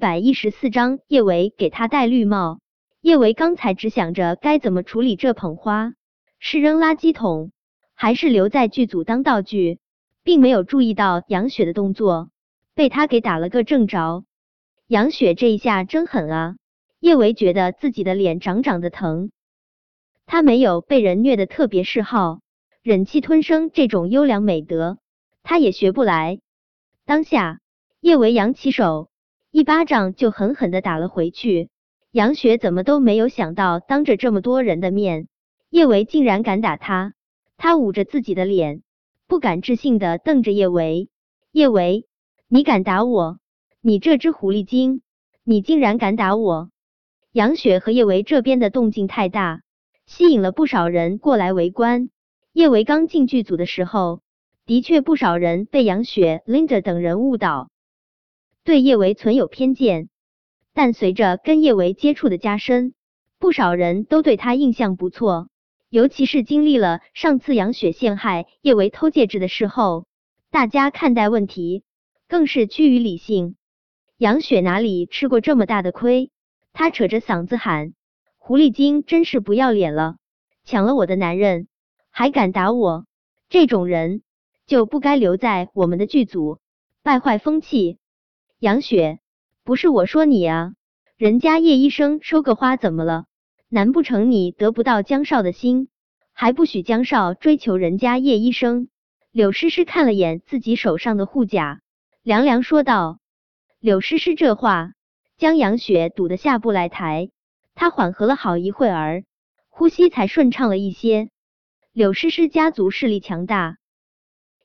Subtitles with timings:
[0.00, 2.60] 百一十四章，叶维给他戴绿帽。
[3.02, 5.92] 叶维刚才只想着该怎么处理这捧花，
[6.38, 7.52] 是扔垃圾桶，
[7.94, 9.78] 还是留在剧组当道具，
[10.22, 12.30] 并没有注意到杨雪的动作，
[12.74, 14.24] 被他给打了个正着。
[14.86, 16.56] 杨雪这一下真狠啊！
[16.98, 19.30] 叶维觉得自己的脸长长的疼。
[20.24, 22.40] 他没有被人虐的特别嗜好，
[22.82, 24.96] 忍气吞声这种优良美德，
[25.42, 26.40] 他也学不来。
[27.04, 27.60] 当下，
[28.00, 29.09] 叶维扬起手，
[29.52, 31.70] 一巴掌就狠狠的打了回去。
[32.12, 35.26] 杨雪怎么都没有想到，当着这么多人的面，
[35.70, 37.14] 叶维竟然敢打他。
[37.56, 38.82] 他捂着自己的脸，
[39.26, 41.08] 不敢置信的瞪着叶维
[41.50, 42.06] ：“叶维，
[42.48, 43.38] 你敢打我？
[43.80, 45.02] 你这只狐狸精，
[45.42, 46.70] 你竟然敢打我！”
[47.32, 49.62] 杨雪和叶维这边的动静太大，
[50.06, 52.08] 吸引了不少人过来围观。
[52.52, 54.20] 叶维刚进剧组的时候，
[54.66, 57.69] 的确不少人被杨雪、Linda 等人误导，
[58.64, 60.08] 对叶维存有偏见。
[60.72, 62.94] 但随着跟叶维接触的加深，
[63.38, 65.48] 不少人都对他印象不错。
[65.88, 70.06] 尤其是经历了上次杨雪陷害叶维偷戒指的事后，
[70.50, 71.82] 大家看待问题
[72.28, 73.56] 更是趋于理性。
[74.16, 76.30] 杨雪哪里吃过这么大的亏？
[76.72, 77.94] 他扯着嗓子喊
[78.38, 80.16] ：“狐狸精，真是不要脸了！
[80.64, 81.66] 抢了我的男人，
[82.10, 83.06] 还敢打我！
[83.48, 84.22] 这种人
[84.66, 86.60] 就不该留在我们的剧组，
[87.02, 87.98] 败坏风气。”
[88.60, 89.20] 杨雪。
[89.64, 90.74] 不是我说你啊，
[91.16, 93.24] 人家叶医生收个花怎么了？
[93.70, 95.88] 难不成你得不到江少的心，
[96.34, 98.88] 还不许江少追求人家叶医生？
[99.30, 101.80] 柳诗诗看了眼自己手上的护甲，
[102.22, 103.18] 凉凉说道。
[103.78, 104.92] 柳诗诗这话
[105.38, 107.30] 将杨雪堵得下不来台，
[107.74, 109.24] 她缓和了好一会儿，
[109.70, 111.30] 呼吸才顺畅了一些。
[111.92, 113.78] 柳诗诗家族势力强大，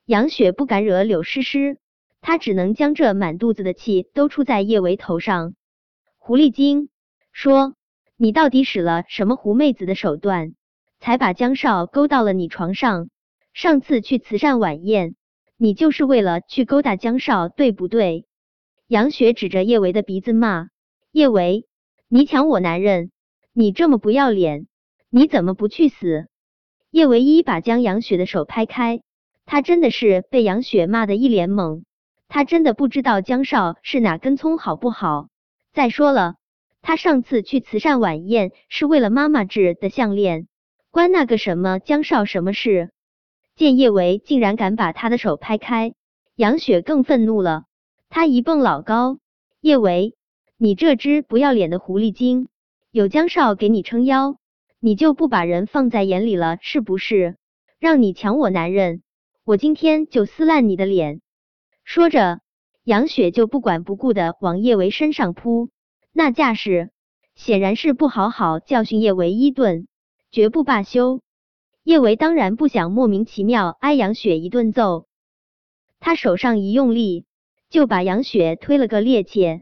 [0.05, 1.77] 杨雪不敢惹柳诗诗。
[2.27, 5.53] 他只能将这满肚子的气都出在叶维头上。
[6.17, 6.89] 狐狸精
[7.31, 7.75] 说
[8.17, 10.55] ：“你到底使了什么狐妹子的手段，
[10.99, 13.09] 才把江少勾到了你床上？
[13.53, 15.13] 上次去慈善晚宴，
[15.55, 18.25] 你就是为了去勾搭江少，对不对？”
[18.89, 20.69] 杨雪指着叶维的鼻子骂
[21.13, 21.67] ：“叶维，
[22.07, 23.11] 你抢我男人，
[23.53, 24.65] 你这么不要脸，
[25.11, 26.25] 你怎么不去死？”
[26.89, 29.03] 叶维一把将杨雪的手拍开，
[29.45, 31.83] 他真的是被杨雪骂得一脸懵。
[32.27, 35.29] 他真的不知道江少是哪根葱，好不好？
[35.73, 36.35] 再说了，
[36.81, 40.47] 他上次去慈善晚宴是为了妈妈制的项链，
[40.91, 42.91] 关那个什么江少什么事？
[43.55, 45.93] 见叶维竟然敢把他的手拍开，
[46.35, 47.63] 杨雪更愤怒了。
[48.09, 49.19] 他一蹦老高
[49.61, 50.15] ：“叶维，
[50.57, 52.47] 你这只不要脸的狐狸精，
[52.91, 54.37] 有江少给你撑腰，
[54.79, 57.35] 你就不把人放在眼里了是不是？
[57.79, 59.01] 让你抢我男人，
[59.43, 61.21] 我今天就撕烂你的脸！”
[61.85, 62.41] 说着，
[62.83, 65.69] 杨雪就不管不顾的往叶维身上扑，
[66.11, 66.89] 那架势
[67.35, 69.87] 显然是不好好教训叶维一顿，
[70.31, 71.21] 绝不罢休。
[71.83, 75.05] 叶维当然不想莫名其妙挨杨雪一顿揍，
[75.99, 77.25] 他手上一用力，
[77.69, 79.61] 就把杨雪推了个趔趄，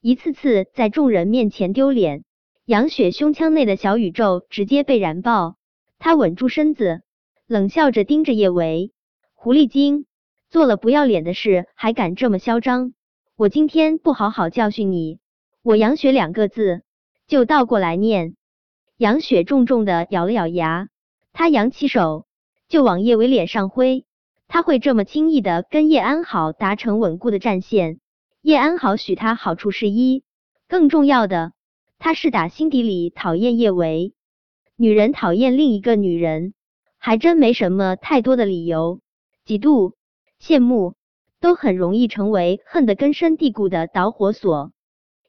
[0.00, 2.24] 一次次在众人面前丢脸。
[2.64, 5.56] 杨雪胸腔内的小宇宙直接被燃爆，
[5.98, 7.02] 他稳住身子，
[7.46, 8.92] 冷笑着盯着叶维，
[9.34, 10.06] 狐狸精。
[10.50, 12.92] 做了不要脸的事，还敢这么嚣张？
[13.36, 15.20] 我今天不好好教训你，
[15.62, 16.82] 我杨雪两个字
[17.28, 18.34] 就倒过来念。
[18.96, 20.88] 杨雪重重的咬了咬牙，
[21.32, 22.26] 她扬起手
[22.68, 24.04] 就往叶维脸上挥。
[24.48, 28.00] 他会这么轻易的跟叶安好达成稳固的战线？
[28.42, 30.24] 叶安好许他好处是一，
[30.66, 31.52] 更重要的，
[32.00, 34.14] 他是打心底里讨厌叶维。
[34.74, 36.54] 女人讨厌另一个女人，
[36.98, 38.98] 还真没什么太多的理由，
[39.46, 39.92] 嫉妒。
[40.42, 40.94] 羡慕
[41.38, 44.72] 都很容易成为恨得根深蒂固的导火索。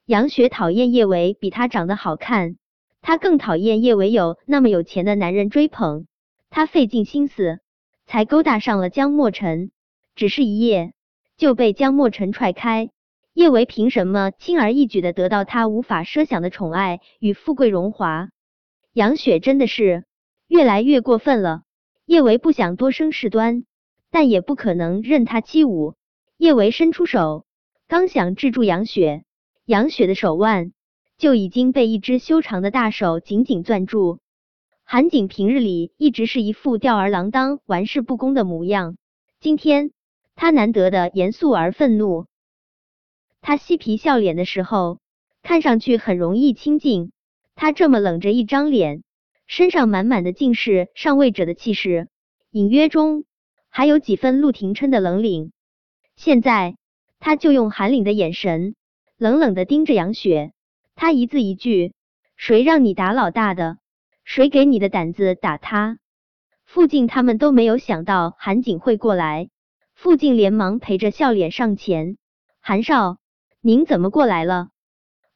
[0.06, 2.56] 杨雪讨厌叶维比她长得好看，
[3.02, 6.08] 她更讨厌叶维有那么有钱的男人追捧。
[6.50, 7.60] 她费尽心思
[8.06, 9.72] 才勾搭上了江莫尘，
[10.16, 10.94] 只是一夜
[11.38, 12.90] 就被江莫尘踹开。
[13.34, 18.30] 叶维凭什么轻而易举的得到他无法奢想的宠爱与富贵荣华？
[18.92, 20.04] 杨雪真的是
[20.48, 21.62] 越来越过分了。
[22.06, 23.64] 叶维不想多生事端。
[24.12, 25.96] 但也不可能任他欺侮。
[26.38, 27.46] 叶维伸出手，
[27.88, 29.24] 刚想制住杨雪，
[29.66, 30.74] 杨雪的手腕
[31.18, 34.20] 就已经被一只修长的大手紧紧攥住。
[34.84, 38.98] 韩景平日里一直是一副吊儿郎当、玩世不恭的模样，
[39.40, 39.92] 今天
[40.36, 42.26] 他难得的严肃而愤怒。
[43.40, 45.00] 他嬉皮笑脸的时候，
[45.42, 47.12] 看上去很容易亲近；
[47.56, 49.04] 他这么冷着一张脸，
[49.48, 52.10] 身上满满的尽是上位者的气势，
[52.52, 53.24] 隐约中。
[53.72, 55.52] 还有几分陆廷琛的冷凛，
[56.18, 56.76] 现在
[57.20, 58.76] 他就用寒凛的眼神
[59.18, 60.52] 冷冷的盯着杨雪。
[60.94, 61.94] 他一字一句
[62.36, 63.78] ：“谁让你打老大的？
[64.26, 66.00] 谁给你的胆子打他？”
[66.68, 69.50] 傅静他们都没有想到韩景会过来。
[69.96, 72.18] 傅静连忙陪着笑脸上前
[72.60, 73.18] ：“韩少，
[73.62, 74.70] 您怎么过来了？”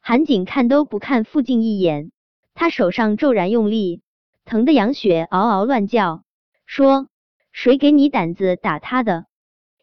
[0.00, 2.12] 韩景看都不看傅静一眼，
[2.54, 4.02] 他手上骤然用力，
[4.44, 6.22] 疼得杨雪嗷嗷乱叫，
[6.66, 7.08] 说
[7.58, 9.24] ：“谁给你胆子打他的？”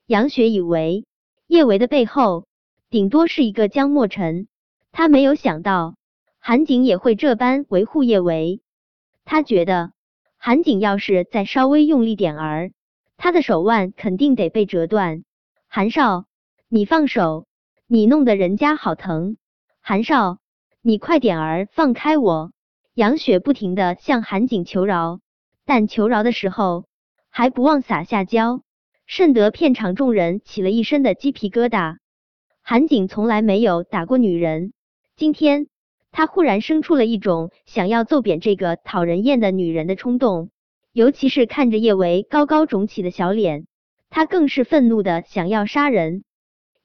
[0.06, 1.06] 杨雪以为
[1.48, 2.46] 叶维的背后
[2.92, 4.48] 顶多是一个江莫尘，
[4.92, 5.96] 他没有想到
[6.38, 8.62] 韩景也会这般维护叶维。
[9.26, 9.92] 他觉得
[10.38, 12.72] 韩景要是再稍微用力点儿。
[13.18, 15.24] 他的手腕肯定得被折断，
[15.68, 16.26] 韩少，
[16.70, 17.48] 你放手，
[17.88, 19.38] 你弄得人家好疼。
[19.82, 20.38] 韩少，
[20.84, 22.52] 你快点儿放开我。
[22.94, 25.22] 杨雪不停的向韩景求饶，
[25.66, 26.86] 但求饶的时候
[27.36, 28.62] 还不忘撒下娇，
[29.08, 31.98] 甚得片场众人起了一身的鸡皮疙瘩。
[32.62, 34.72] 韩景从来没有打过女人，
[35.16, 35.66] 今天
[36.12, 40.52] 他忽然生出了一种想要揍扁这个讨人厌的女人的冲动。
[40.92, 43.66] 尤其是看着叶维高高肿起的小脸，
[44.12, 46.24] 他更是愤怒的想要杀人。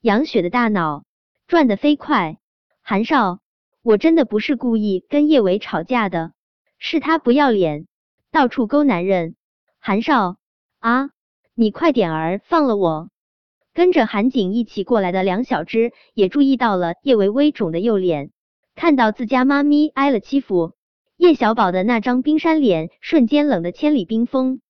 [0.01, 1.03] 杨雪的大脑
[1.45, 2.39] 转得飞快，
[2.81, 3.37] 韩少，
[3.83, 6.31] 我真的不是故意跟叶维吵架的，
[6.79, 7.85] 是他不要脸，
[8.31, 9.35] 到处勾男人。
[9.81, 10.35] 韩少
[10.79, 11.09] 啊，
[11.55, 13.09] 你快点儿放了我！
[13.73, 18.31] 跟着韩景一起过来的梁小芝也注意到了叶薇微肿的右脸，
[18.75, 20.73] 看到自家妈咪挨了欺负。
[21.17, 24.61] 叶小宝的那张冰山脸瞬间冷得千里冰封，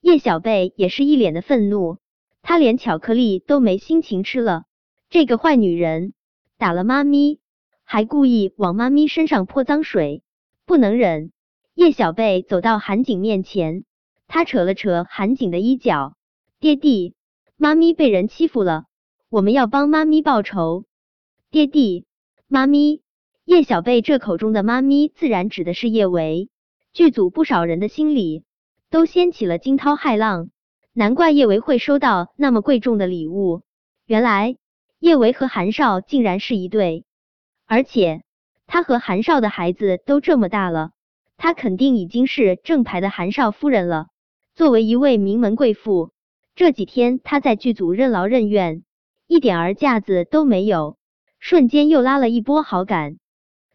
[0.00, 1.98] 叶小贝也是一脸的愤怒，
[2.42, 4.64] 他连巧克力都没心情吃了。
[5.08, 6.14] 这个坏女人
[6.58, 7.38] 打了妈咪，
[7.84, 10.24] 还故意往妈咪身上泼脏水，
[10.64, 11.30] 不能忍。
[11.74, 13.84] 叶小贝走到韩景面前，
[14.28, 16.14] 他扯了扯韩景的衣角
[16.60, 17.14] ：“爹地，
[17.56, 18.84] 妈咪被人欺负了，
[19.30, 20.84] 我们要帮妈咪报仇。”
[21.50, 22.04] 爹地，
[22.46, 23.02] 妈咪。
[23.44, 26.50] 叶小贝这口中的妈咪，自然指的是叶维。
[26.92, 28.42] 剧组不少人的心里
[28.90, 30.50] 都掀起了惊涛骇浪，
[30.92, 33.62] 难怪叶维会收到那么贵重的礼物。
[34.04, 34.56] 原来
[34.98, 37.04] 叶维和韩少竟然是一对，
[37.66, 38.22] 而且
[38.66, 40.90] 他和韩少的孩子都这么大了，
[41.36, 44.08] 他肯定已经是正牌的韩少夫人了。
[44.56, 46.12] 作为一位名门贵妇，
[46.54, 48.84] 这几天她在剧组任劳任怨，
[49.26, 50.96] 一点儿架子都没有，
[51.38, 53.18] 瞬间又拉了一波好感。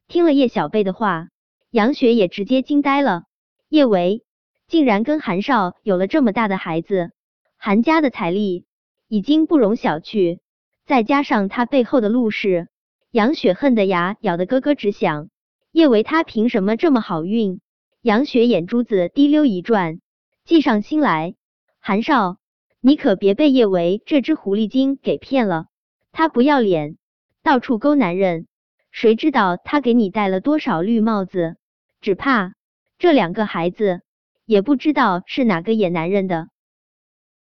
[0.08, 1.28] 听了叶小贝的话，
[1.70, 3.26] 杨雪也直接惊呆了。
[3.70, 4.24] 叶维
[4.68, 7.12] 竟然跟韩少有了这么大的孩子，
[7.58, 8.66] 韩家的财力
[9.08, 10.40] 已经不容小觑，
[10.88, 12.70] 再加上他背后的陆氏，
[13.12, 15.30] 杨雪恨得牙咬得咯咯直响。
[15.72, 17.62] 叶维他凭什么这么好运？
[18.02, 20.00] 杨雪眼珠子滴溜一转，
[20.44, 21.36] 计上心来。
[21.80, 22.38] 韩少，
[22.80, 25.66] 你可别被叶维这只狐狸精给骗了，
[26.12, 26.98] 他不要脸，
[27.42, 28.48] 到处勾男人。
[28.92, 31.56] 谁知道他给你戴了多少绿帽子？
[32.02, 32.54] 只怕
[32.98, 34.02] 这两个孩子
[34.46, 36.50] 也不知道是哪个野男人的。